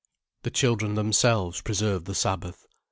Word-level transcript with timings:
The 0.41 0.49
children 0.49 0.95
themselves 0.95 1.61
preserved 1.61 2.05
the 2.05 2.15
Sabbath. 2.15 2.65